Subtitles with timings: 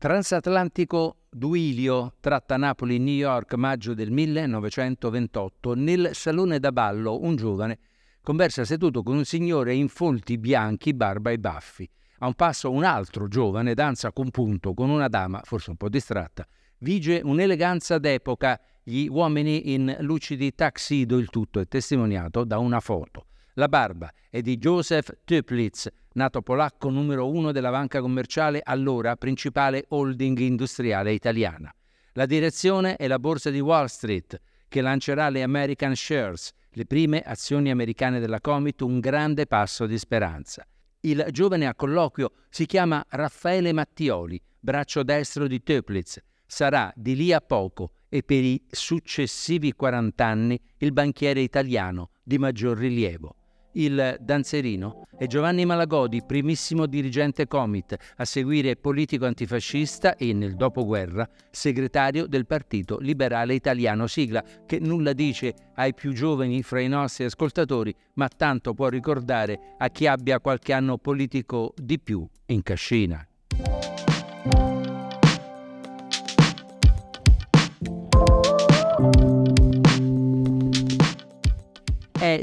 [0.00, 5.74] Transatlantico Duilio, tratta Napoli-New York, maggio del 1928.
[5.74, 7.78] Nel salone da ballo un giovane
[8.22, 11.86] conversa seduto con un signore in folti bianchi, barba e baffi.
[12.20, 15.90] A un passo un altro giovane danza con punto con una dama, forse un po'
[15.90, 16.48] distratta.
[16.78, 23.26] Vige un'eleganza d'epoca, gli uomini in lucidi taxido, il tutto è testimoniato da una foto.
[23.52, 29.84] La barba è di Joseph Töplitz, nato polacco numero uno della banca commerciale, allora principale
[29.88, 31.72] holding industriale italiana.
[32.14, 37.20] La direzione è la borsa di Wall Street, che lancerà le American Shares, le prime
[37.20, 40.66] azioni americane della Comit, un grande passo di speranza.
[41.00, 46.20] Il giovane a colloquio si chiama Raffaele Mattioli, braccio destro di Töplitz.
[46.46, 52.38] Sarà di lì a poco e per i successivi 40 anni il banchiere italiano di
[52.38, 53.36] maggior rilievo
[53.72, 61.28] il danzerino e Giovanni Malagodi, primissimo dirigente Comit, a seguire politico antifascista e nel dopoguerra
[61.50, 67.24] segretario del Partito Liberale Italiano, sigla che nulla dice ai più giovani fra i nostri
[67.24, 73.24] ascoltatori, ma tanto può ricordare a chi abbia qualche anno politico di più in cascina.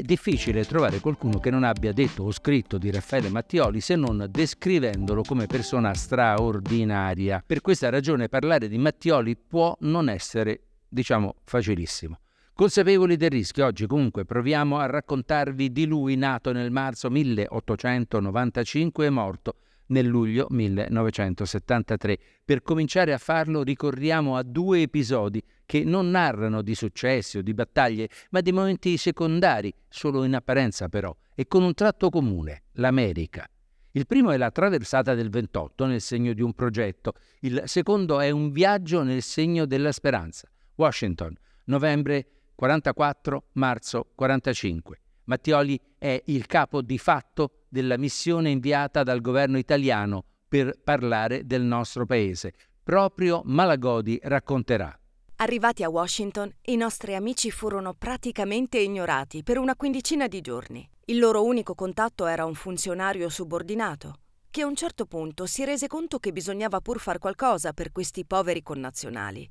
[0.04, 5.22] Difficile trovare qualcuno che non abbia detto o scritto di Raffaele Mattioli se non descrivendolo
[5.22, 7.42] come persona straordinaria.
[7.44, 12.18] Per questa ragione parlare di Mattioli può non essere, diciamo, facilissimo.
[12.52, 19.10] Consapevoli del rischio, oggi comunque proviamo a raccontarvi di lui nato nel marzo 1895 e
[19.10, 19.54] morto
[19.88, 22.18] nel luglio 1973.
[22.44, 27.52] Per cominciare a farlo ricorriamo a due episodi che non narrano di successi o di
[27.52, 33.46] battaglie, ma di momenti secondari, solo in apparenza però, e con un tratto comune, l'America.
[33.90, 38.30] Il primo è la traversata del 28 nel segno di un progetto, il secondo è
[38.30, 40.48] un viaggio nel segno della speranza.
[40.76, 41.34] Washington,
[41.64, 45.00] novembre 44, marzo 45.
[45.24, 51.60] Mattioli è il capo di fatto della missione inviata dal governo italiano per parlare del
[51.60, 52.54] nostro paese.
[52.82, 54.98] Proprio Malagodi racconterà.
[55.40, 60.88] Arrivati a Washington, i nostri amici furono praticamente ignorati per una quindicina di giorni.
[61.04, 65.86] Il loro unico contatto era un funzionario subordinato, che a un certo punto si rese
[65.86, 69.48] conto che bisognava pur far qualcosa per questi poveri connazionali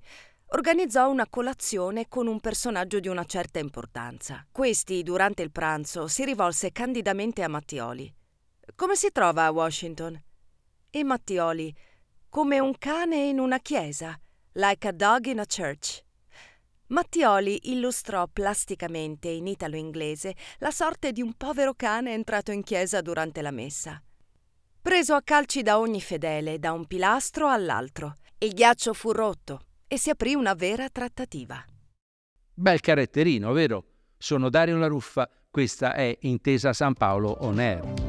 [0.49, 4.45] organizzò una colazione con un personaggio di una certa importanza.
[4.49, 8.13] Questi, durante il pranzo, si rivolse candidamente a Mattioli.
[8.75, 10.21] Come si trova a Washington?
[10.89, 11.75] E Mattioli,
[12.29, 14.17] come un cane in una chiesa,
[14.57, 16.01] like a dog in a church.
[16.87, 23.41] Mattioli illustrò plasticamente in italo-inglese la sorte di un povero cane entrato in chiesa durante
[23.41, 24.01] la messa.
[24.81, 29.97] Preso a calci da ogni fedele, da un pilastro all'altro, il ghiaccio fu rotto, e
[29.97, 31.63] si aprì una vera trattativa.
[32.53, 33.83] Bel caratterino, vero?
[34.17, 38.06] Sono Dario La Ruffa, questa è Intesa San Paolo On Air.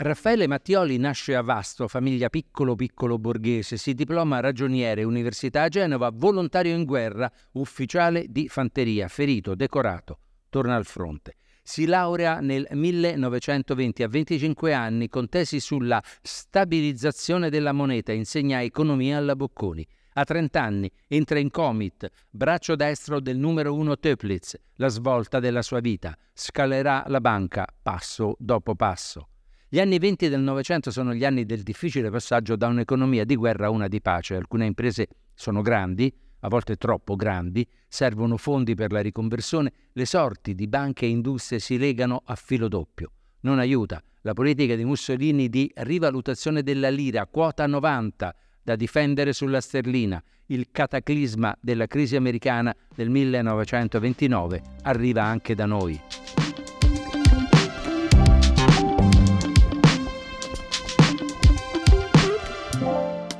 [0.00, 6.12] Raffaele Mattioli nasce a Vasto, famiglia piccolo piccolo borghese, si diploma ragioniere, università a Genova,
[6.14, 11.34] volontario in guerra, ufficiale di fanteria, ferito, decorato, torna al fronte
[11.68, 19.18] si laurea nel 1920 a 25 anni con tesi sulla stabilizzazione della moneta, insegna economia
[19.18, 19.86] alla Bocconi.
[20.14, 25.60] A 30 anni entra in Comit, braccio destro del numero uno Töplitz, la svolta della
[25.60, 26.16] sua vita.
[26.32, 29.28] Scalerà la banca passo dopo passo.
[29.70, 33.66] Gli anni 20 del Novecento sono gli anni del difficile passaggio da un'economia di guerra
[33.66, 34.34] a una di pace.
[34.34, 36.10] Alcune imprese sono grandi,
[36.40, 41.58] a volte troppo grandi, servono fondi per la riconversione, le sorti di banche e industrie
[41.58, 43.10] si legano a filo doppio.
[43.40, 49.60] Non aiuta la politica di Mussolini di rivalutazione della lira, quota 90, da difendere sulla
[49.60, 50.22] sterlina.
[50.46, 56.00] Il cataclisma della crisi americana del 1929 arriva anche da noi.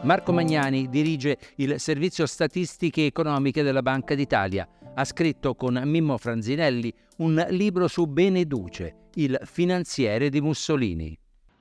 [0.09, 4.67] Marco Magnani dirige il Servizio Statistiche Economiche della Banca d'Italia.
[4.95, 11.15] Ha scritto con Mimmo Franzinelli un libro su Beneduce, il finanziere di Mussolini.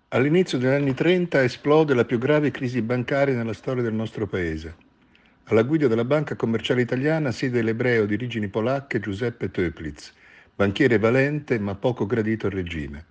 [0.07, 4.75] All'inizio degli anni 30 esplode la più grave crisi bancaria nella storia del nostro paese.
[5.47, 10.13] Alla guida della Banca Commerciale Italiana siede l'ebreo di origini polacche Giuseppe Töplitz,
[10.55, 13.05] banchiere valente ma poco gradito al regime.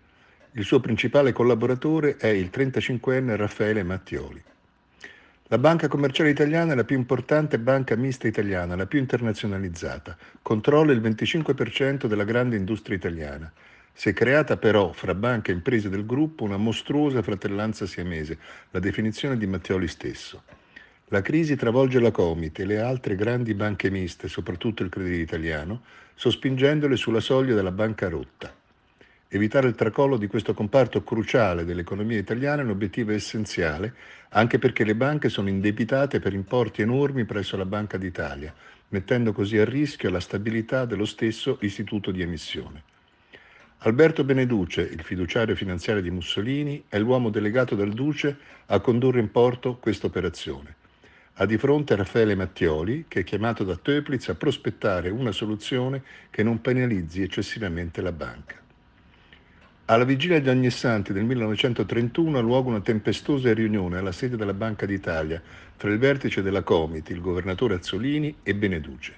[0.52, 4.42] Il suo principale collaboratore è il 35enne Raffaele Mattioli.
[5.48, 10.16] La Banca Commerciale Italiana è la più importante banca mista italiana, la più internazionalizzata.
[10.42, 13.52] Controlla il 25% della grande industria italiana
[13.92, 18.38] si è creata però fra banche e imprese del gruppo una mostruosa fratellanza siamese,
[18.72, 20.42] la definizione di Mattioli stesso.
[21.10, 25.82] La crisi travolge la Comit e le altre grandi banche miste, soprattutto il Credito Italiano,
[26.16, 28.52] sospingendole sulla soglia della banca rotta.
[29.28, 33.92] Evitare il tracollo di questo comparto cruciale dell'economia italiana è un obiettivo essenziale,
[34.28, 38.54] anche perché le banche sono indebitate per importi enormi presso la Banca d'Italia,
[38.90, 42.84] mettendo così a rischio la stabilità dello stesso istituto di emissione.
[43.78, 48.36] Alberto Beneduce, il fiduciario finanziario di Mussolini, è l'uomo delegato dal Duce
[48.66, 50.76] a condurre in porto questa operazione.
[51.34, 56.44] Ha di fronte Raffaele Mattioli, che è chiamato da Töplitz a prospettare una soluzione che
[56.44, 58.62] non penalizzi eccessivamente la banca.
[59.88, 64.52] Alla vigilia di ogni santi del 1931 ha luogo una tempestosa riunione alla sede della
[64.52, 65.40] Banca d'Italia
[65.76, 69.14] tra il vertice della Comit, il governatore Azzolini e Beneduce.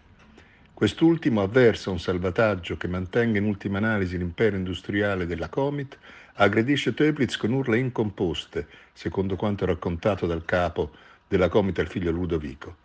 [0.74, 5.96] Quest'ultimo avversa un salvataggio che mantenga in ultima analisi l'impero industriale della Comit,
[6.34, 10.90] aggredisce Töplitz con urla incomposte, secondo quanto raccontato dal capo
[11.26, 12.76] della Comit al figlio Ludovico.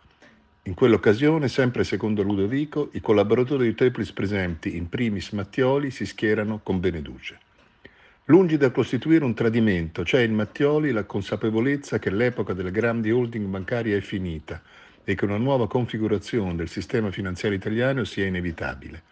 [0.62, 6.60] In quell'occasione, sempre secondo Ludovico, i collaboratori di Töplitz presenti, in primis Mattioli, si schierano
[6.62, 7.40] con Beneduce.
[8.28, 13.44] Lungi da costituire un tradimento, c'è in Mattioli la consapevolezza che l'epoca delle grandi holding
[13.44, 14.62] bancarie è finita,
[15.04, 19.02] e che una nuova configurazione del sistema finanziario italiano sia inevitabile.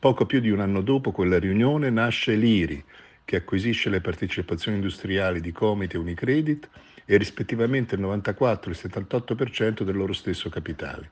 [0.00, 2.82] Poco più di un anno dopo quella riunione nasce l'IRI,
[3.24, 6.68] che acquisisce le partecipazioni industriali di Comite e Unicredit
[7.04, 11.10] e rispettivamente il 94 e il 78% del loro stesso capitale.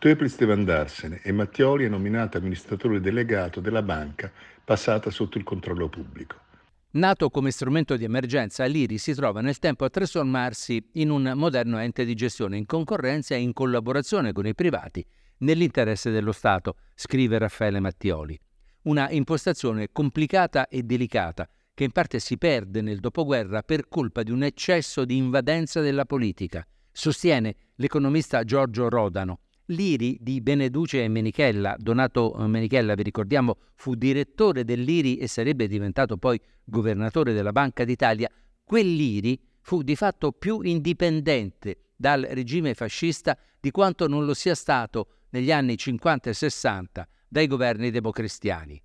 [0.00, 4.28] Töplitz deve andarsene e Mattioli è nominato amministratore delegato della banca
[4.64, 6.46] passata sotto il controllo pubblico.
[6.90, 11.78] Nato come strumento di emergenza, l'IRI si trova nel tempo a trasformarsi in un moderno
[11.78, 15.04] ente di gestione in concorrenza e in collaborazione con i privati
[15.40, 18.40] nell'interesse dello Stato, scrive Raffaele Mattioli.
[18.84, 24.30] Una impostazione complicata e delicata che in parte si perde nel dopoguerra per colpa di
[24.30, 29.40] un eccesso di invadenza della politica, sostiene l'economista Giorgio Rodano.
[29.70, 36.16] L'IRI di Beneduce e Menichella, Donato Menichella, vi ricordiamo, fu direttore dell'IRI e sarebbe diventato
[36.16, 38.30] poi governatore della Banca d'Italia,
[38.64, 45.08] quell'IRI fu di fatto più indipendente dal regime fascista di quanto non lo sia stato
[45.30, 48.80] negli anni 50 e 60 dai governi democristiani.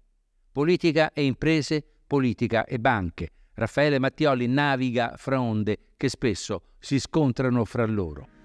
[0.51, 3.29] Politica e imprese, politica e banche.
[3.53, 8.42] Raffaele Mattioli naviga fra onde che spesso si scontrano fra loro.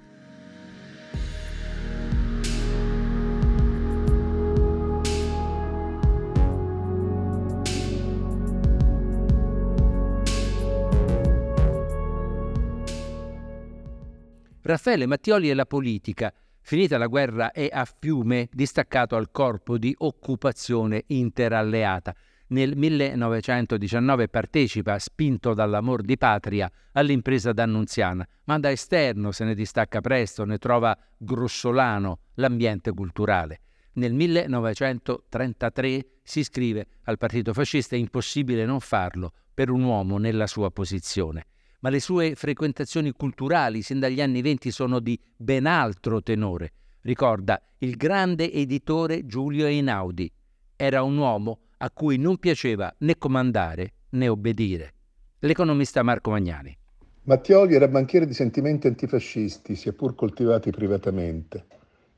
[14.69, 16.31] Raffaele Mattioli e la politica.
[16.61, 22.15] Finita la guerra è a Fiume, distaccato al corpo di occupazione interalleata.
[22.49, 30.03] Nel 1919 partecipa, spinto dall'amor di patria, all'impresa d'Annunziana, ma da esterno se ne distacca
[30.03, 33.61] presto, ne trova grossolano l'ambiente culturale.
[33.93, 40.47] Nel 1933 si iscrive al partito fascista, è impossibile non farlo per un uomo nella
[40.47, 41.47] sua posizione
[41.81, 46.73] ma le sue frequentazioni culturali sin dagli anni venti sono di ben altro tenore.
[47.03, 50.31] Ricorda il grande editore Giulio Einaudi.
[50.75, 54.95] Era un uomo a cui non piaceva né comandare né obbedire.
[55.41, 56.77] L'economista Marco Magnani.
[57.23, 61.67] Mattioli era banchiere di sentimenti antifascisti, sia coltivati privatamente.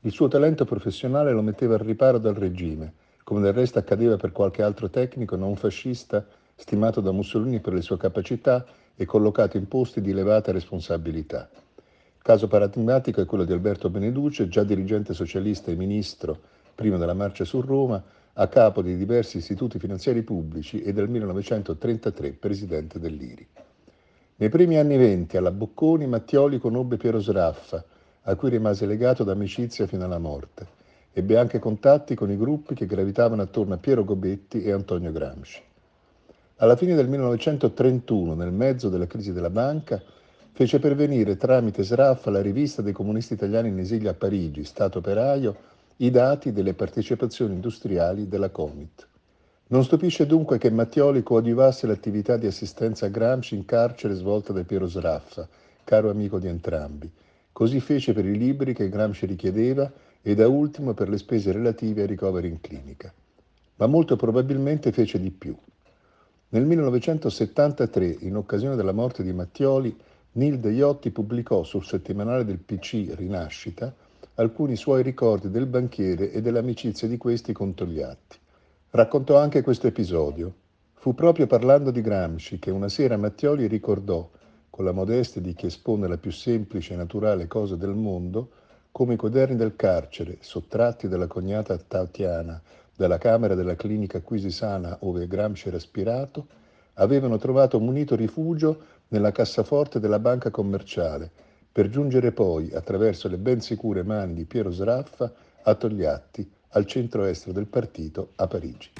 [0.01, 4.31] Il suo talento professionale lo metteva al riparo dal regime, come del resto accadeva per
[4.31, 6.25] qualche altro tecnico non fascista
[6.55, 8.65] stimato da Mussolini per le sue capacità
[9.01, 11.49] e collocato in posti di elevata responsabilità.
[11.55, 16.39] Il caso paradigmatico è quello di Alberto Beneduce, già dirigente socialista e ministro
[16.75, 18.03] prima della marcia su Roma,
[18.33, 23.47] a capo di diversi istituti finanziari pubblici e del 1933 presidente dell'IRI.
[24.35, 27.83] Nei primi anni venti alla Bocconi Mattioli conobbe Piero Sraffa,
[28.21, 30.67] a cui rimase legato d'amicizia fino alla morte.
[31.11, 35.69] Ebbe anche contatti con i gruppi che gravitavano attorno a Piero Gobetti e Antonio Gramsci.
[36.61, 39.99] Alla fine del 1931, nel mezzo della crisi della banca,
[40.51, 45.55] fece pervenire tramite SRAF alla rivista dei comunisti italiani in esilio a Parigi, Stato operaio,
[45.97, 49.07] i dati delle partecipazioni industriali della Comit.
[49.69, 54.63] Non stupisce dunque che Mattioli coadiuvasse l'attività di assistenza a Gramsci in carcere svolta da
[54.63, 55.47] Piero Sraffa,
[55.83, 57.11] caro amico di entrambi.
[57.51, 59.91] Così fece per i libri che Gramsci richiedeva
[60.21, 63.11] e da ultimo per le spese relative ai ricoveri in clinica.
[63.77, 65.57] Ma molto probabilmente fece di più.
[66.53, 69.97] Nel 1973, in occasione della morte di Mattioli,
[70.33, 73.93] Nilde Iotti pubblicò sul settimanale del PC Rinascita
[74.35, 78.37] alcuni suoi ricordi del banchiere e dell'amicizia di questi con Togliatti.
[78.89, 80.53] Raccontò anche questo episodio.
[80.95, 84.29] Fu proprio parlando di Gramsci che una sera Mattioli ricordò,
[84.69, 88.49] con la modestia di chi espone la più semplice e naturale cosa del mondo,
[88.91, 92.61] come i quaderni del carcere, sottratti dalla cognata Tatiana
[93.01, 96.45] dalla camera della clinica Quisisana ove Gramsci era aspirato,
[96.93, 101.31] avevano trovato munito rifugio nella cassaforte della banca commerciale,
[101.71, 107.49] per giungere poi, attraverso le ben sicure mani di Piero Sraffa, a Togliatti, al centro-est
[107.49, 108.91] del partito a Parigi.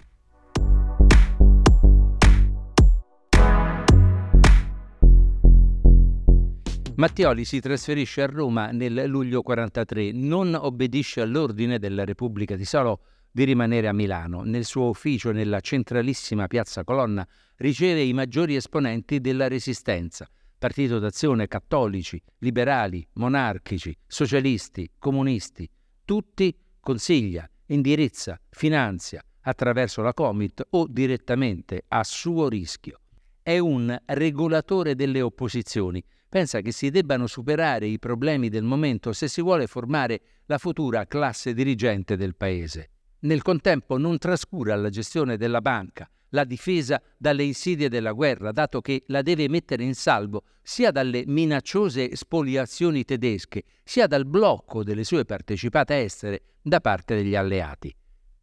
[6.95, 12.97] Mattioli si trasferisce a Roma nel luglio 43, non obbedisce all'ordine della Repubblica di Salò
[13.31, 14.43] di rimanere a Milano.
[14.43, 21.47] Nel suo ufficio nella centralissima piazza Colonna riceve i maggiori esponenti della Resistenza, Partito d'Azione,
[21.47, 25.67] cattolici, liberali, monarchici, socialisti, comunisti,
[26.05, 33.00] tutti consiglia, indirizza, finanzia attraverso la Comit o direttamente a suo rischio.
[33.41, 36.01] È un regolatore delle opposizioni.
[36.34, 41.06] Pensa che si debbano superare i problemi del momento se si vuole formare la futura
[41.06, 42.90] classe dirigente del paese.
[43.20, 48.82] Nel contempo non trascura la gestione della banca, la difesa dalle insidie della guerra, dato
[48.82, 55.04] che la deve mettere in salvo sia dalle minacciose spoliazioni tedesche, sia dal blocco delle
[55.04, 57.96] sue partecipate estere da parte degli alleati.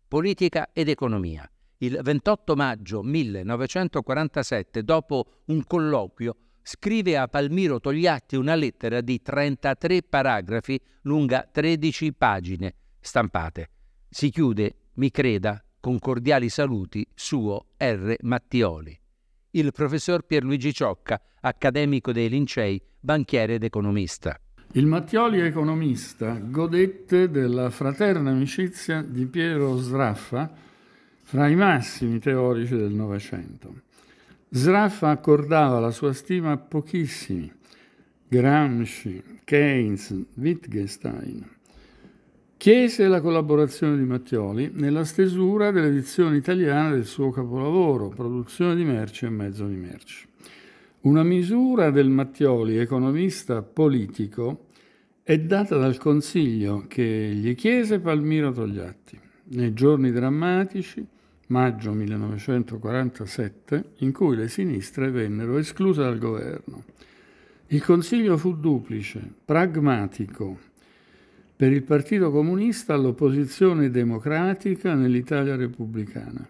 [0.07, 1.45] Politica ed economia.
[1.79, 6.37] Il 28 maggio 1947, dopo un colloquio,
[6.73, 13.71] scrive a Palmiro Togliatti una lettera di 33 paragrafi lunga 13 pagine stampate.
[14.09, 18.15] Si chiude, mi creda, con cordiali saluti, suo R.
[18.21, 18.97] Mattioli.
[19.51, 24.39] Il professor Pierluigi Ciocca, accademico dei Lincei, banchiere ed economista.
[24.75, 30.49] Il Mattioli economista godette della fraterna amicizia di Piero Sraffa
[31.25, 33.89] fra i massimi teorici del Novecento.
[34.53, 37.53] Sraffa accordava la sua stima a pochissimi,
[38.27, 41.49] Gramsci, Keynes, Wittgenstein,
[42.57, 49.27] chiese la collaborazione di Mattioli nella stesura dell'edizione italiana del suo capolavoro, Produzione di merci
[49.27, 50.27] e mezzo di merci.
[51.03, 54.67] Una misura del Mattioli, economista politico,
[55.23, 57.05] è data dal consiglio che
[57.37, 59.17] gli chiese Palmiro Togliatti
[59.51, 61.07] nei giorni drammatici,
[61.51, 66.85] maggio 1947, in cui le sinistre vennero escluse dal governo.
[67.69, 70.59] Il consiglio fu duplice, pragmatico,
[71.55, 76.47] per il Partito Comunista all'opposizione democratica nell'Italia repubblicana.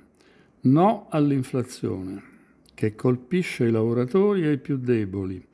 [0.62, 2.22] No all'inflazione,
[2.74, 5.44] che colpisce i lavoratori e i più deboli.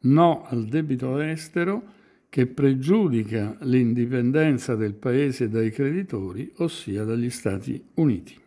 [0.00, 1.94] No al debito estero,
[2.28, 8.44] che pregiudica l'indipendenza del Paese dai creditori, ossia dagli Stati Uniti.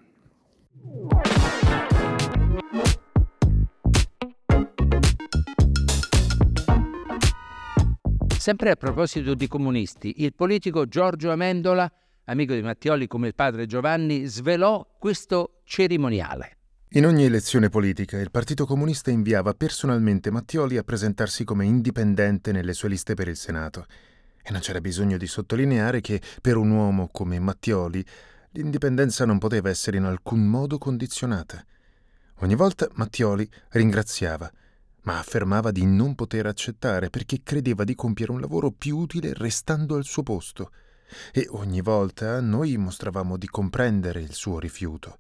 [8.38, 11.92] Sempre a proposito di comunisti, il politico Giorgio Amendola,
[12.24, 16.58] amico di Mattioli come il padre Giovanni, svelò questo cerimoniale.
[16.94, 22.74] In ogni elezione politica il Partito Comunista inviava personalmente Mattioli a presentarsi come indipendente nelle
[22.74, 23.86] sue liste per il Senato.
[24.42, 28.04] E non c'era bisogno di sottolineare che per un uomo come Mattioli
[28.52, 31.64] l'indipendenza non poteva essere in alcun modo condizionata.
[32.40, 34.52] Ogni volta Mattioli ringraziava,
[35.04, 39.96] ma affermava di non poter accettare perché credeva di compiere un lavoro più utile restando
[39.96, 40.72] al suo posto.
[41.32, 45.18] E ogni volta noi mostravamo di comprendere il suo rifiuto.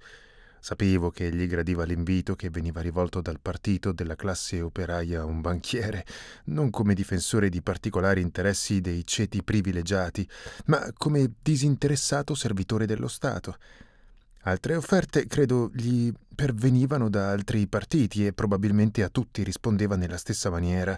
[0.60, 5.42] Sapevo che gli gradiva l'invito che veniva rivolto dal partito della classe operaia a un
[5.42, 6.06] banchiere,
[6.46, 10.28] non come difensore di particolari interessi dei ceti privilegiati,
[10.66, 13.58] ma come disinteressato servitore dello Stato.
[14.44, 20.50] Altre offerte, credo, gli pervenivano da altri partiti e probabilmente a tutti rispondeva nella stessa
[20.50, 20.98] maniera.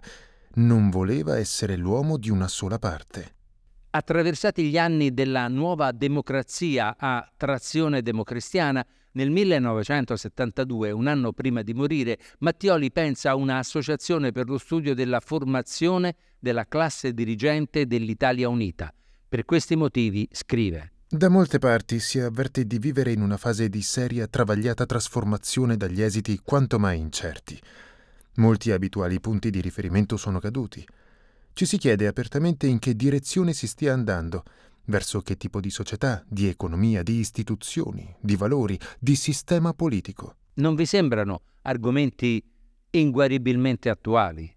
[0.54, 3.36] Non voleva essere l'uomo di una sola parte.
[3.90, 11.74] Attraversati gli anni della nuova democrazia a trazione democristiana, nel 1972, un anno prima di
[11.74, 18.94] morire, Mattioli pensa a un'associazione per lo studio della formazione della classe dirigente dell'Italia Unita.
[19.28, 20.92] Per questi motivi scrive.
[21.08, 26.02] Da molte parti si avverte di vivere in una fase di seria, travagliata trasformazione dagli
[26.02, 27.60] esiti quanto mai incerti.
[28.36, 30.88] Molti abituali punti di riferimento sono caduti.
[31.52, 34.44] Ci si chiede apertamente in che direzione si stia andando,
[34.86, 40.36] verso che tipo di società, di economia, di istituzioni, di valori, di sistema politico.
[40.56, 42.44] Non vi sembrano argomenti
[42.92, 44.54] inguaribilmente attuali?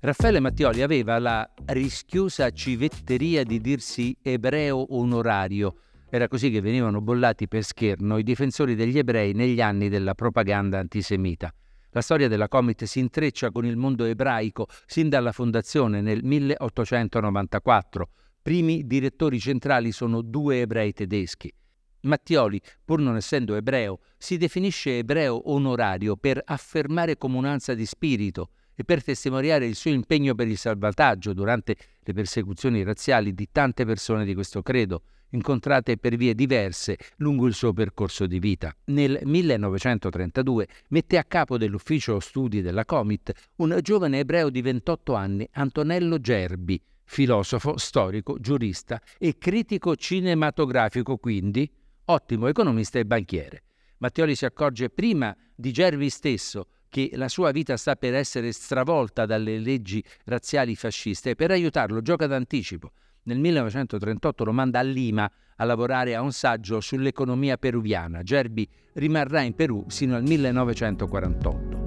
[0.00, 5.76] Raffaele Mattioli aveva la rischiosa civetteria di dirsi ebreo onorario.
[6.10, 10.78] Era così che venivano bollati per scherno i difensori degli ebrei negli anni della propaganda
[10.78, 11.52] antisemita.
[11.94, 18.08] La storia della Comit si intreccia con il mondo ebraico sin dalla fondazione nel 1894.
[18.42, 21.54] Primi direttori centrali sono due ebrei tedeschi.
[22.00, 28.82] Mattioli, pur non essendo ebreo, si definisce ebreo onorario per affermare comunanza di spirito e
[28.82, 34.24] per testimoniare il suo impegno per il salvataggio durante le persecuzioni razziali di tante persone
[34.24, 35.04] di questo credo,
[35.34, 38.74] incontrate per vie diverse lungo il suo percorso di vita.
[38.86, 45.46] Nel 1932 mette a capo dell'ufficio studi della Comit un giovane ebreo di 28 anni,
[45.52, 51.70] Antonello Gerbi, filosofo, storico, giurista e critico cinematografico, quindi
[52.06, 53.62] ottimo economista e banchiere.
[53.98, 59.26] Mattioli si accorge prima di Gerbi stesso che la sua vita sta per essere stravolta
[59.26, 62.92] dalle leggi razziali fasciste e per aiutarlo gioca d'anticipo
[63.24, 68.22] nel 1938 lo manda a Lima a lavorare a un saggio sull'economia peruviana.
[68.22, 71.82] Gerbi rimarrà in Perù sino al 1948.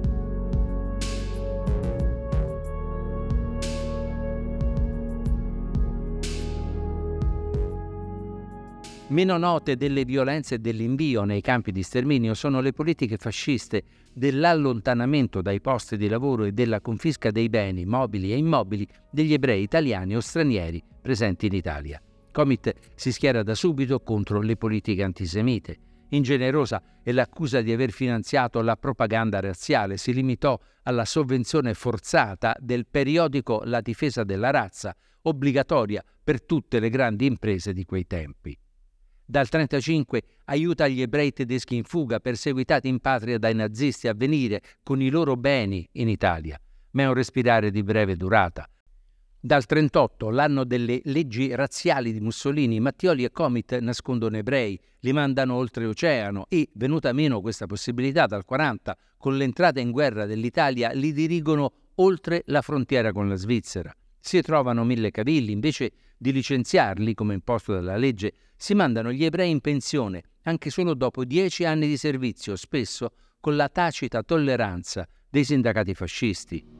[9.10, 13.82] Meno note delle violenze e dell'invio nei campi di sterminio sono le politiche fasciste
[14.18, 19.62] dell'allontanamento dai posti di lavoro e della confisca dei beni mobili e immobili degli ebrei
[19.62, 22.02] italiani o stranieri presenti in Italia.
[22.30, 25.78] Comit si schiera da subito contro le politiche antisemite.
[26.10, 32.86] Ingenerosa è l'accusa di aver finanziato la propaganda razziale, si limitò alla sovvenzione forzata del
[32.86, 38.58] periodico La difesa della razza, obbligatoria per tutte le grandi imprese di quei tempi.
[39.30, 44.62] Dal 1935 aiuta gli ebrei tedeschi in fuga, perseguitati in patria dai nazisti, a venire
[44.82, 46.58] con i loro beni in Italia,
[46.92, 48.66] ma è un respirare di breve durata.
[49.38, 55.56] Dal 1938, l'anno delle leggi razziali di Mussolini, Mattioli e Comit nascondono ebrei, li mandano
[55.56, 61.72] oltreoceano e, venuta meno questa possibilità dal 1940, con l'entrata in guerra dell'Italia, li dirigono
[61.96, 63.94] oltre la frontiera con la Svizzera.
[64.18, 69.50] Si trovano mille cavilli, invece di licenziarli, come imposto dalla legge, si mandano gli ebrei
[69.50, 75.44] in pensione, anche solo dopo dieci anni di servizio, spesso con la tacita tolleranza dei
[75.44, 76.76] sindacati fascisti.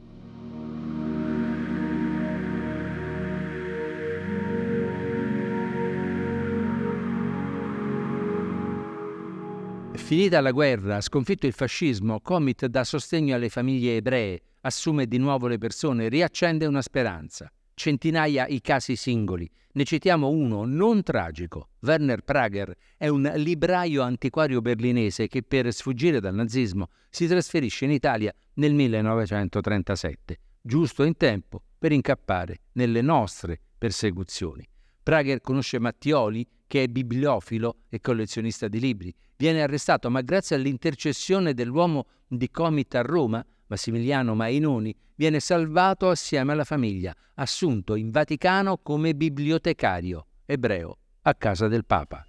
[9.93, 15.47] Finita la guerra, sconfitto il fascismo, Comit dà sostegno alle famiglie ebree, assume di nuovo
[15.47, 17.49] le persone, riaccende una speranza.
[17.75, 21.69] Centinaia i casi singoli, ne citiamo uno non tragico.
[21.79, 27.91] Werner Prager è un libraio antiquario berlinese che per sfuggire dal nazismo si trasferisce in
[27.91, 34.67] Italia nel 1937, giusto in tempo per incappare nelle nostre persecuzioni.
[35.01, 39.15] Prager conosce Mattioli, che è bibliofilo e collezionista di libri.
[39.37, 46.53] Viene arrestato, ma grazie all'intercessione dell'uomo di Comit a Roma, Massimiliano Mainoni, viene salvato assieme
[46.53, 52.25] alla famiglia, assunto in Vaticano come bibliotecario ebreo a casa del Papa.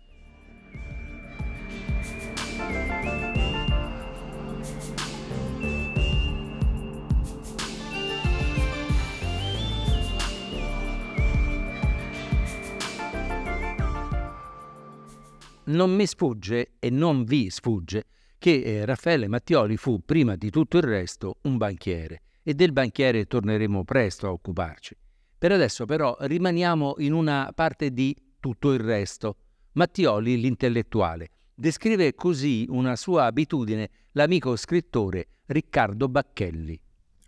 [15.62, 18.04] Non mi sfugge e non vi sfugge
[18.40, 23.26] che eh, Raffaele Mattioli fu prima di tutto il resto un banchiere e del banchiere
[23.26, 24.96] torneremo presto a occuparci.
[25.36, 29.36] Per adesso però rimaniamo in una parte di tutto il resto.
[29.72, 36.80] Mattioli, l'intellettuale, descrive così una sua abitudine l'amico scrittore Riccardo Bacchelli.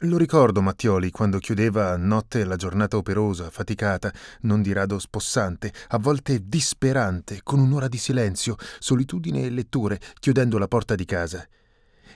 [0.04, 5.72] Lo ricordo Mattioli quando chiudeva a notte la giornata operosa, faticata, non di rado spossante,
[5.90, 11.46] a volte disperante, con un'ora di silenzio, solitudine e letture, chiudendo la porta di casa.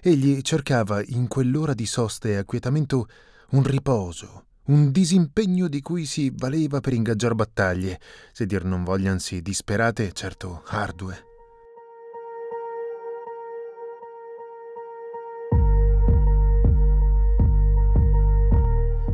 [0.00, 3.06] Egli cercava in quell'ora di sosta e acquietamento
[3.50, 8.00] un riposo, un disimpegno di cui si valeva per ingaggiar battaglie,
[8.32, 11.35] se dir non vogliansi disperate, certo ardue.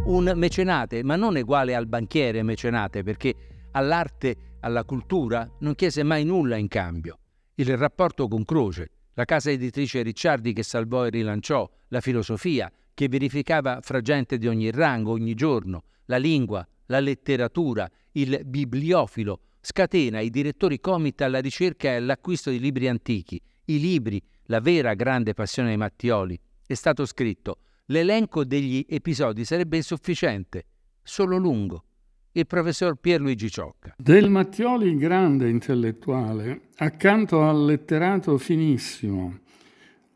[0.05, 3.35] Un mecenate, ma non uguale al banchiere mecenate, perché
[3.73, 7.19] all'arte, alla cultura non chiese mai nulla in cambio.
[7.55, 13.09] Il rapporto con Croce, la casa editrice Ricciardi che salvò e rilanciò, la filosofia che
[13.09, 20.19] verificava fra gente di ogni rango ogni giorno, la lingua, la letteratura, il bibliofilo, scatena
[20.19, 25.33] i direttori comit alla ricerca e all'acquisto di libri antichi, i libri, la vera grande
[25.33, 26.39] passione dei Mattioli.
[26.67, 30.67] È stato scritto l'elenco degli episodi sarebbe insufficiente,
[31.03, 31.85] solo lungo.
[32.33, 33.95] Il professor Pierluigi Ciocca.
[33.99, 39.41] Del Mattioli grande intellettuale, accanto al letterato finissimo,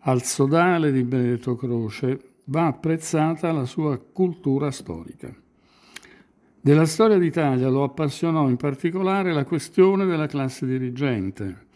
[0.01, 5.35] al sodale di Benedetto Croce, va apprezzata la sua cultura storica.
[6.59, 11.67] Della storia d'Italia lo appassionò in particolare la questione della classe dirigente,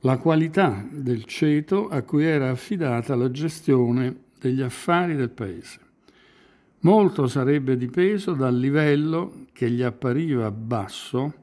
[0.00, 5.78] la qualità del ceto a cui era affidata la gestione degli affari del paese.
[6.80, 11.34] Molto sarebbe dipeso dal livello che gli appariva basso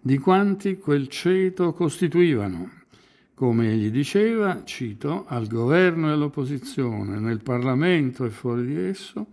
[0.00, 2.70] di quanti quel ceto costituivano,
[3.34, 9.26] come egli diceva, cito, al governo e all'opposizione, nel Parlamento e fuori di esso,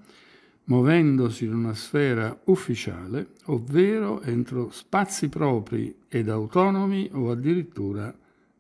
[0.66, 8.14] muovendosi in una sfera ufficiale, ovvero entro spazi propri ed autonomi o addirittura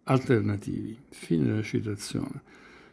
[0.04, 0.97] alternativi.
[1.10, 2.41] Fine della citazione.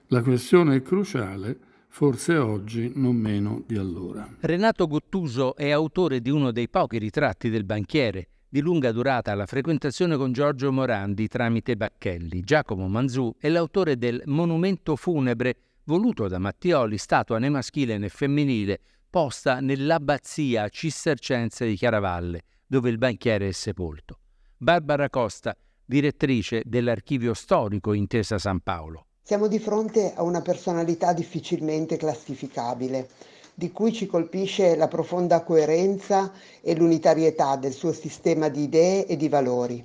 [0.09, 4.29] La questione è cruciale, forse oggi non meno di allora.
[4.40, 9.47] Renato Gottuso è autore di uno dei pochi ritratti del banchiere, di lunga durata la
[9.47, 12.43] frequentazione con Giorgio Morandi tramite Bacchelli.
[12.43, 18.81] Giacomo Manzù è l'autore del monumento funebre voluto da Mattioli, statua né maschile né femminile,
[19.09, 24.19] posta nell'abbazia cistercense di Chiaravalle, dove il banchiere è sepolto.
[24.57, 29.07] Barbara Costa, direttrice dell'archivio storico Intesa San Paolo.
[29.26, 33.08] Siamo di fronte a una personalità difficilmente classificabile,
[33.54, 39.16] di cui ci colpisce la profonda coerenza e l'unitarietà del suo sistema di idee e
[39.16, 39.82] di valori.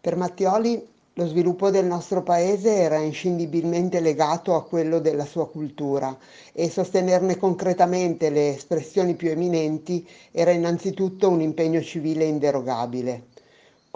[0.00, 6.18] Per Mattioli lo sviluppo del nostro paese era inscindibilmente legato a quello della sua cultura
[6.52, 13.26] e sostenerne concretamente le espressioni più eminenti era innanzitutto un impegno civile inderogabile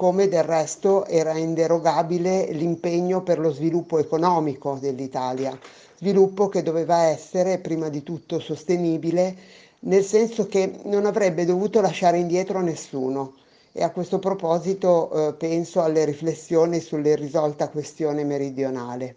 [0.00, 5.54] come del resto era inderogabile l'impegno per lo sviluppo economico dell'Italia,
[5.98, 9.36] sviluppo che doveva essere prima di tutto sostenibile,
[9.80, 13.34] nel senso che non avrebbe dovuto lasciare indietro nessuno.
[13.72, 19.16] E a questo proposito eh, penso alle riflessioni sull'irrisolta questione meridionale.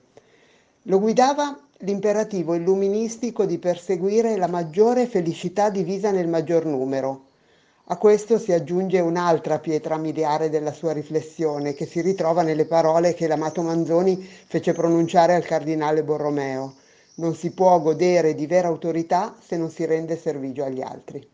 [0.82, 7.32] Lo guidava l'imperativo illuministico di perseguire la maggiore felicità divisa nel maggior numero,
[7.88, 13.14] a questo si aggiunge un'altra pietra miliare della sua riflessione, che si ritrova nelle parole
[13.14, 14.16] che l'amato Manzoni
[14.48, 16.76] fece pronunciare al cardinale Borromeo.
[17.16, 21.30] Non si può godere di vera autorità se non si rende servigio agli altri.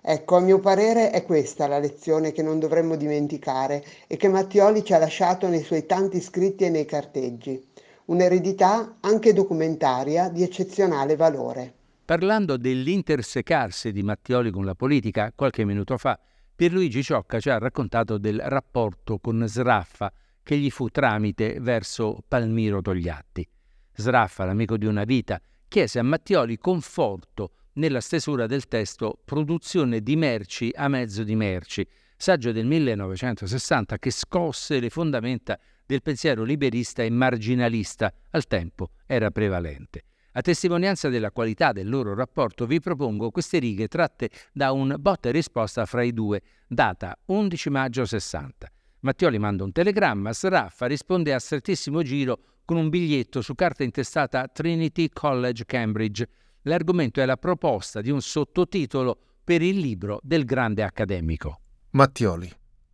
[0.00, 4.82] Ecco, a mio parere è questa la lezione che non dovremmo dimenticare e che Mattioli
[4.82, 7.62] ci ha lasciato nei suoi tanti scritti e nei carteggi.
[8.06, 11.74] Un'eredità anche documentaria di eccezionale valore.
[12.10, 16.18] Parlando dell'intersecarsi di Mattioli con la politica qualche minuto fa,
[16.56, 22.80] Pierluigi Ciocca ci ha raccontato del rapporto con Sraffa che gli fu tramite verso Palmiro
[22.80, 23.48] Togliatti.
[23.94, 30.16] Sraffa, l'amico di una vita, chiese a Mattioli conforto nella stesura del testo produzione di
[30.16, 37.04] merci a mezzo di merci, saggio del 1960 che scosse le fondamenta del pensiero liberista
[37.04, 40.06] e marginalista, al tempo era prevalente.
[40.32, 45.28] A testimonianza della qualità del loro rapporto vi propongo queste righe tratte da un botta
[45.28, 48.70] e risposta fra i due, data 11 maggio 60.
[49.00, 54.46] Mattioli manda un telegramma, Sraffa risponde a strettissimo giro con un biglietto su carta intestata
[54.46, 56.28] Trinity College Cambridge.
[56.62, 61.60] L'argomento è la proposta di un sottotitolo per il libro del grande accademico.
[61.90, 62.48] Mattioli.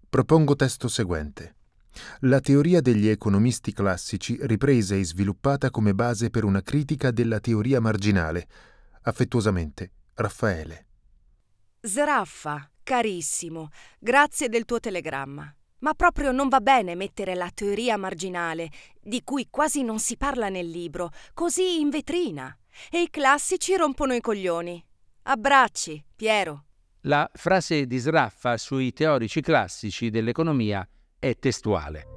[0.08, 1.55] Propongo testo seguente.
[2.20, 7.80] La teoria degli economisti classici ripresa e sviluppata come base per una critica della teoria
[7.80, 8.48] marginale.
[9.02, 10.86] Affettuosamente, Raffaele.
[11.80, 15.54] Sraffa, carissimo, grazie del tuo telegramma.
[15.78, 20.48] Ma proprio non va bene mettere la teoria marginale, di cui quasi non si parla
[20.48, 22.56] nel libro, così in vetrina.
[22.90, 24.84] E i classici rompono i coglioni.
[25.24, 26.64] Abbracci, Piero.
[27.02, 30.86] La frase di Sraffa sui teorici classici dell'economia
[31.18, 32.14] è testuale.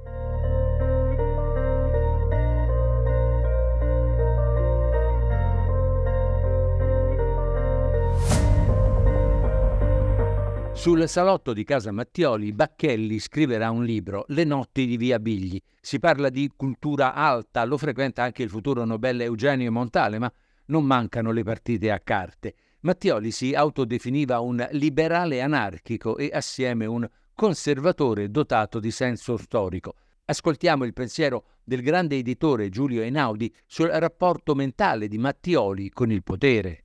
[10.80, 15.60] Sul salotto di casa Mattioli, Bacchelli scriverà un libro, Le notti di Via Bigli.
[15.78, 20.32] Si parla di cultura alta, lo frequenta anche il futuro Nobel Eugenio Montale, ma
[20.68, 22.54] non mancano le partite a carte.
[22.80, 27.06] Mattioli si autodefiniva un liberale anarchico e assieme un
[27.40, 29.94] conservatore dotato di senso storico.
[30.26, 36.22] Ascoltiamo il pensiero del grande editore Giulio Einaudi sul rapporto mentale di Mattioli con il
[36.22, 36.84] potere.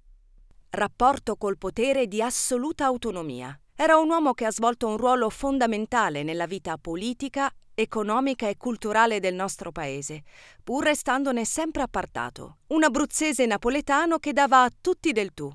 [0.69, 3.59] Rapporto col potere di assoluta autonomia.
[3.75, 9.19] Era un uomo che ha svolto un ruolo fondamentale nella vita politica, economica e culturale
[9.19, 10.23] del nostro paese,
[10.63, 12.59] pur restandone sempre appartato.
[12.67, 15.53] Un abruzzese napoletano che dava a tutti del tu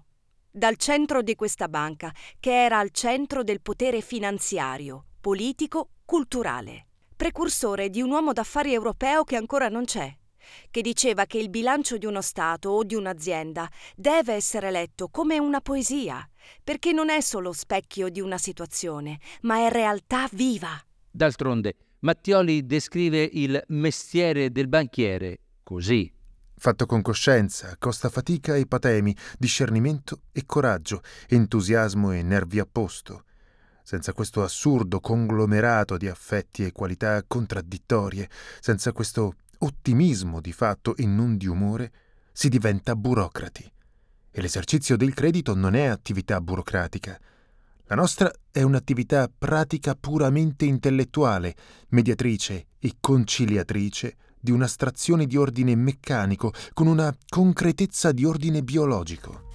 [0.51, 6.87] dal centro di questa banca, che era al centro del potere finanziario, politico, culturale.
[7.15, 10.13] Precursore di un uomo d'affari europeo che ancora non c'è,
[10.71, 15.39] che diceva che il bilancio di uno Stato o di un'azienda deve essere letto come
[15.39, 16.27] una poesia,
[16.65, 20.81] perché non è solo specchio di una situazione, ma è realtà viva.
[21.11, 26.11] D'altronde, Mattioli descrive il mestiere del banchiere così
[26.61, 33.25] fatto con coscienza, costa fatica e patemi, discernimento e coraggio, entusiasmo e nervi a posto.
[33.83, 38.29] Senza questo assurdo conglomerato di affetti e qualità contraddittorie,
[38.61, 41.92] senza questo ottimismo di fatto e non di umore,
[42.31, 43.73] si diventa burocrati.
[44.31, 47.18] E l'esercizio del credito non è attività burocratica.
[47.87, 51.57] La nostra è un'attività pratica puramente intellettuale,
[51.88, 59.48] mediatrice e conciliatrice di un'astrazione di ordine meccanico con una concretezza di ordine biologico.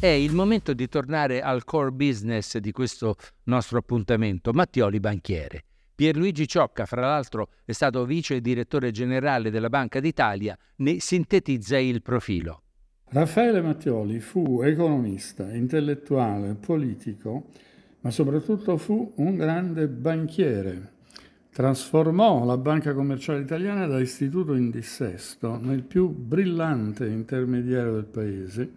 [0.00, 5.64] È il momento di tornare al core business di questo nostro appuntamento, Mattioli Banchiere.
[5.94, 12.00] Pierluigi Ciocca, fra l'altro, è stato vice direttore generale della Banca d'Italia, ne sintetizza il
[12.00, 12.62] profilo.
[13.12, 17.46] Raffaele Mattioli fu economista, intellettuale, politico,
[18.02, 20.92] ma soprattutto fu un grande banchiere.
[21.50, 28.70] Trasformò la Banca Commerciale Italiana da istituto in dissesto nel più brillante intermediario del paese,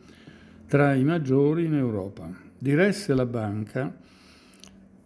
[0.66, 2.28] tra i maggiori in Europa.
[2.58, 3.96] Diresse la banca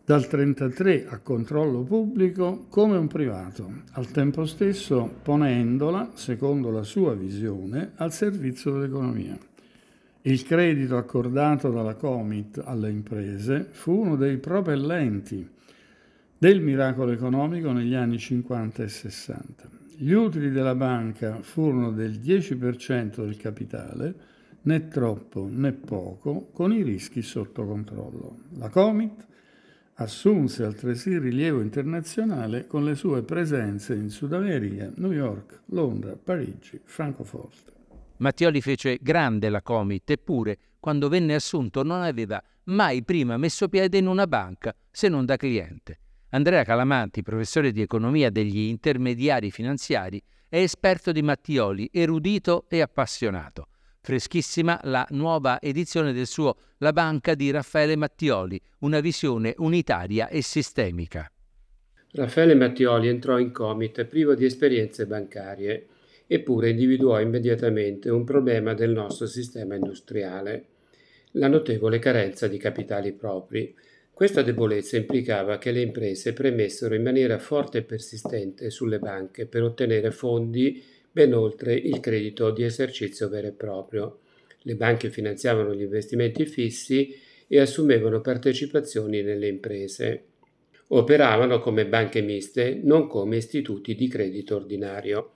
[0.07, 7.13] dal 1933 a controllo pubblico come un privato, al tempo stesso ponendola, secondo la sua
[7.13, 9.37] visione, al servizio dell'economia.
[10.21, 15.45] Il credito accordato dalla Comit alle imprese fu uno dei propellenti
[16.37, 19.69] del miracolo economico negli anni 50 e 60.
[19.97, 24.15] Gli utili della banca furono del 10% del capitale,
[24.61, 28.37] né troppo né poco, con i rischi sotto controllo.
[28.57, 29.25] La Comit
[29.99, 36.79] assunse altresì rilievo internazionale con le sue presenze in Sud America, New York, Londra, Parigi,
[36.83, 37.73] Francoforte.
[38.17, 43.97] Mattioli fece grande la Comit, eppure, quando venne assunto, non aveva mai prima messo piede
[43.97, 45.99] in una banca, se non da cliente.
[46.29, 53.69] Andrea Calamanti, professore di economia degli intermediari finanziari, è esperto di Mattioli, erudito e appassionato
[54.07, 60.41] freschissima la nuova edizione del suo La banca di Raffaele Mattioli, una visione unitaria e
[60.41, 61.29] sistemica.
[62.13, 65.87] Raffaele Mattioli entrò in Comit privo di esperienze bancarie,
[66.25, 70.67] eppure individuò immediatamente un problema del nostro sistema industriale,
[71.31, 73.75] la notevole carenza di capitali propri,
[74.17, 79.61] Questa debolezza implicava che le imprese premessero in maniera forte e persistente sulle banche per
[79.61, 80.83] ottenere fondi
[81.17, 84.19] ben oltre il credito di esercizio vero e proprio.
[84.59, 87.11] Le banche finanziavano gli investimenti fissi
[87.47, 90.25] e assumevano partecipazioni nelle imprese.
[90.89, 95.31] Operavano come banche miste, non come istituti di credito ordinario.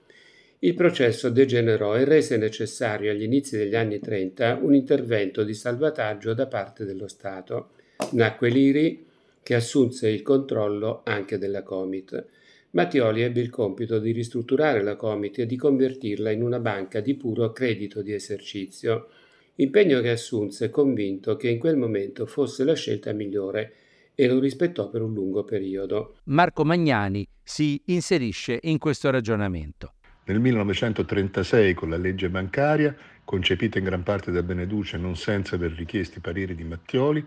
[0.60, 6.32] Il processo degenerò e rese necessario agli inizi degli anni 30 un intervento di salvataggio
[6.32, 7.70] da parte dello Stato.
[8.12, 9.04] Nacque l'IRI
[9.42, 12.24] che assunse il controllo anche della Comit.
[12.74, 17.14] Mattioli ebbe il compito di ristrutturare la Comit e di convertirla in una banca di
[17.16, 19.08] puro credito di esercizio,
[19.56, 23.74] impegno che assunse convinto che in quel momento fosse la scelta migliore
[24.14, 26.16] e lo rispettò per un lungo periodo.
[26.24, 29.92] Marco Magnani si inserisce in questo ragionamento.
[30.24, 35.72] Nel 1936, con la legge bancaria, concepita in gran parte da Beneduce non senza aver
[35.72, 37.22] richiesto i pareri di Mattioli,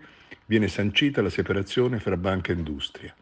[0.46, 3.14] viene sancita la separazione fra banca e industria.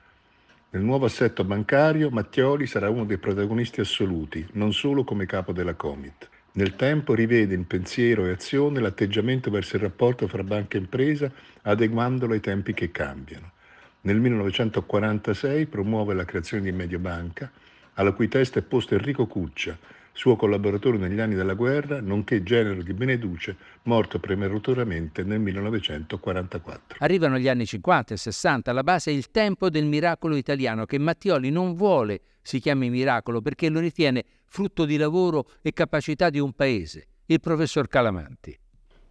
[0.74, 5.74] Nel nuovo assetto bancario Mattioli sarà uno dei protagonisti assoluti, non solo come capo della
[5.74, 6.28] Comit.
[6.54, 11.30] Nel tempo rivede in pensiero e azione l'atteggiamento verso il rapporto fra banca e impresa,
[11.62, 13.52] adeguandolo ai tempi che cambiano.
[14.00, 17.52] Nel 1946 promuove la creazione di Mediobanca,
[17.92, 19.78] alla cui testa è posto Enrico Cuccia,
[20.14, 26.96] suo collaboratore negli anni della guerra, nonché genero di Beneduce, morto prematuratamente nel 1944.
[27.00, 30.98] Arrivano gli anni 50 e 60, alla base è il tempo del miracolo italiano che
[30.98, 36.38] Mattioli non vuole si chiami miracolo perché lo ritiene frutto di lavoro e capacità di
[36.38, 38.56] un paese, il professor Calamanti.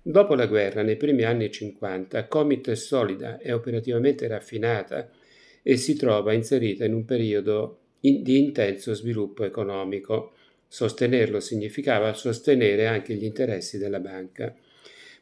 [0.06, 5.10] Dopo la guerra, nei primi anni 50, Comit è solida e operativamente raffinata
[5.63, 10.34] e si trova inserita in un periodo di intenso sviluppo economico.
[10.74, 14.56] Sostenerlo significava sostenere anche gli interessi della banca.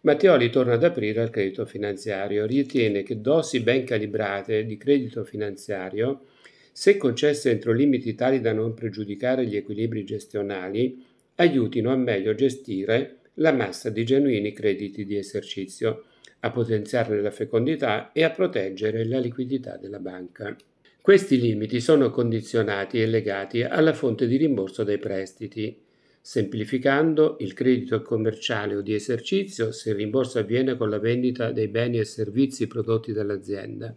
[0.04, 6.28] Matteoli torna ad aprire al credito finanziario, ritiene che dosi ben calibrate di credito finanziario,
[6.72, 11.04] se concesse entro limiti tali da non pregiudicare gli equilibri gestionali,
[11.36, 16.06] aiutino a meglio gestire la massa di genuini crediti di esercizio,
[16.40, 20.56] a potenziarne la fecondità e a proteggere la liquidità della banca.
[21.02, 25.76] Questi limiti sono condizionati e legati alla fonte di rimborso dei prestiti.
[26.22, 31.70] Semplificando, il credito commerciale o di esercizio se il rimborso avviene con la vendita dei
[31.70, 33.96] beni e servizi prodotti dall'azienda.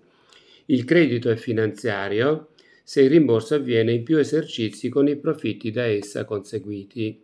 [0.65, 2.49] Il credito è finanziario
[2.83, 7.21] se il rimborso avviene in più esercizi con i profitti da essa conseguiti.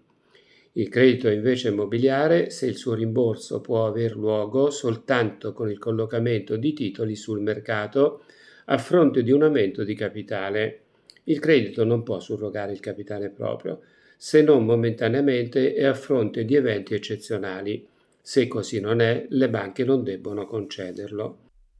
[0.72, 5.78] Il credito è invece immobiliare se il suo rimborso può aver luogo soltanto con il
[5.78, 8.24] collocamento di titoli sul mercato
[8.66, 10.80] a fronte di un aumento di capitale.
[11.24, 13.80] Il credito non può surrogare il capitale proprio,
[14.16, 17.86] se non momentaneamente e a fronte di eventi eccezionali.
[18.20, 21.38] Se così non è, le banche non debbono concederlo.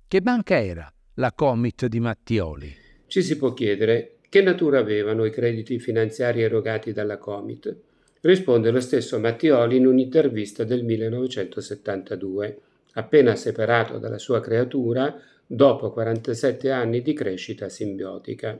[0.09, 2.75] Che banca era la Comit di Mattioli?
[3.07, 7.77] Ci si può chiedere che natura avevano i crediti finanziari erogati dalla Comit.
[8.23, 12.59] Risponde lo stesso Mattioli in un'intervista del 1972.
[12.95, 15.21] Appena separato dalla sua creatura,
[15.53, 18.57] dopo 47 anni di crescita simbiotica.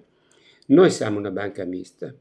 [0.67, 2.13] Noi siamo una banca mista.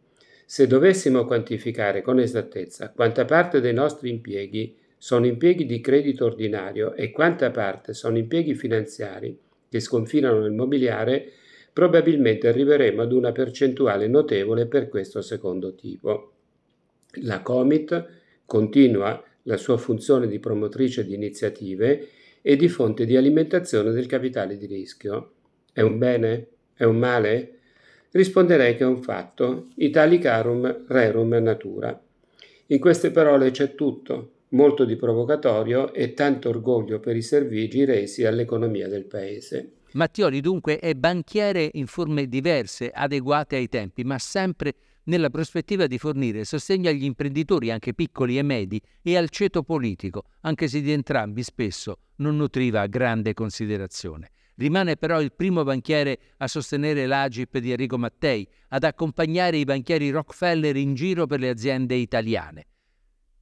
[0.46, 6.94] Se dovessimo quantificare con esattezza quanta parte dei nostri impieghi sono impieghi di credito ordinario
[6.94, 9.36] e quanta parte sono impieghi finanziari
[9.68, 11.32] che sconfinano nel mobiliare,
[11.74, 16.34] probabilmente arriveremo ad una percentuale notevole per questo secondo tipo.
[17.24, 18.06] La Comit
[18.46, 22.08] continua la sua funzione di promotrice di iniziative
[22.42, 25.34] e di fonte di alimentazione del capitale di rischio.
[25.72, 26.48] È un bene?
[26.74, 27.60] È un male?
[28.12, 32.02] Risponderei che è un fatto, italicarum rerum natura.
[32.68, 38.26] In queste parole c'è tutto, molto di provocatorio e tanto orgoglio per i servigi resi
[38.26, 39.74] all'economia del paese.
[39.94, 44.74] Mattioli dunque è banchiere in forme diverse, adeguate ai tempi, ma sempre
[45.10, 50.26] nella prospettiva di fornire sostegno agli imprenditori, anche piccoli e medi, e al ceto politico,
[50.42, 54.32] anche se di entrambi spesso non nutriva grande considerazione.
[54.56, 60.12] Rimane però il primo banchiere a sostenere l'Agip di Enrico Mattei, ad accompagnare i banchieri
[60.12, 62.68] Rockefeller in giro per le aziende italiane.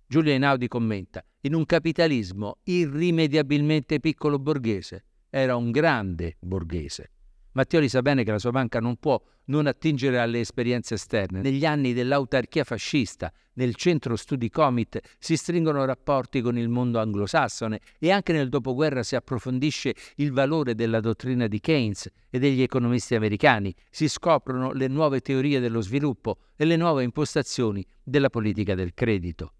[0.07, 7.11] Giulio Einaudi commenta, in un capitalismo irrimediabilmente piccolo borghese, era un grande borghese.
[7.57, 11.41] Mattioli sa bene che la sua banca non può non attingere alle esperienze esterne.
[11.41, 17.79] Negli anni dell'autarchia fascista, nel centro studi Comit, si stringono rapporti con il mondo anglosassone
[17.97, 23.15] e anche nel dopoguerra si approfondisce il valore della dottrina di Keynes e degli economisti
[23.15, 28.93] americani, si scoprono le nuove teorie dello sviluppo e le nuove impostazioni della politica del
[28.93, 29.53] credito.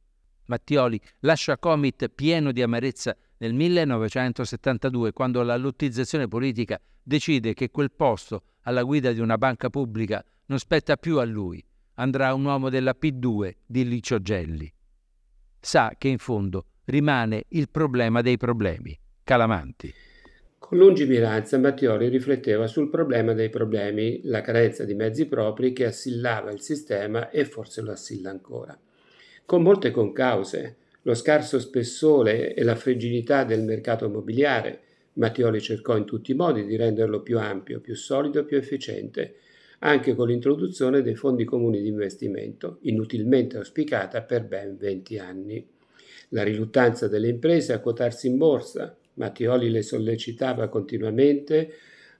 [0.46, 7.92] Mattioli lascia Comit pieno di amarezza nel 1972, quando la lottizzazione politica decide che quel
[7.92, 11.64] posto alla guida di una banca pubblica non spetta più a lui,
[11.96, 14.72] andrà un uomo della P2 di Licio Gelli.
[15.60, 19.94] Sa che in fondo rimane il problema dei problemi, Calamanti.
[20.60, 26.52] Con lungimiranza Mattioli rifletteva sul problema dei problemi, la carenza di mezzi propri che assillava
[26.52, 28.78] il sistema e forse lo assilla ancora.
[29.46, 30.78] Con molte concause,
[31.08, 34.82] lo scarso spessore e la fragilità del mercato immobiliare,
[35.14, 39.36] Mattioli cercò in tutti i modi di renderlo più ampio, più solido e più efficiente,
[39.80, 45.66] anche con l'introduzione dei fondi comuni di investimento, inutilmente auspicata per ben 20 anni.
[46.30, 51.72] La riluttanza delle imprese a quotarsi in borsa, Mattioli le sollecitava continuamente,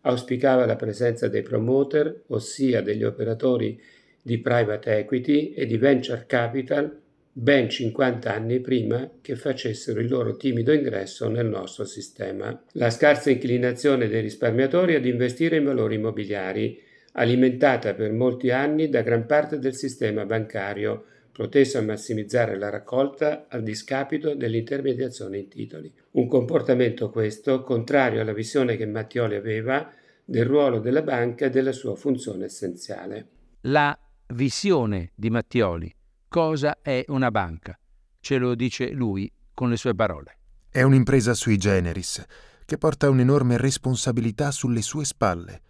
[0.04, 3.78] auspicava la presenza dei promoter, ossia degli operatori
[4.22, 7.02] di private equity e di venture capital,
[7.40, 12.64] ben 50 anni prima che facessero il loro timido ingresso nel nostro sistema.
[12.72, 16.82] La scarsa inclinazione dei risparmiatori ad investire in valori immobiliari,
[17.12, 23.46] alimentata per molti anni da gran parte del sistema bancario, proteso a massimizzare la raccolta
[23.48, 25.94] al discapito dell'intermediazione in titoli.
[26.14, 29.94] Un comportamento questo contrario alla visione che Mattioli aveva
[30.26, 33.28] del ruolo della banca e della sua funzione essenziale.
[33.62, 33.96] La
[34.30, 35.97] visione di Mattioli.
[36.30, 37.80] Cosa è una banca?
[38.20, 40.40] Ce lo dice lui con le sue parole.
[40.70, 42.22] È un'impresa sui generis
[42.66, 45.62] che porta un'enorme responsabilità sulle sue spalle.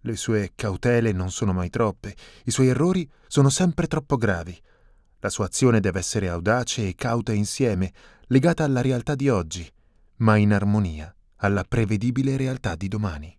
[0.00, 4.60] Le sue cautele non sono mai troppe, i suoi errori sono sempre troppo gravi.
[5.20, 7.92] La sua azione deve essere audace e cauta insieme,
[8.26, 9.70] legata alla realtà di oggi,
[10.16, 13.38] ma in armonia alla prevedibile realtà di domani.